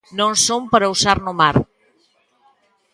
[0.19, 1.57] Non son para usar no mar.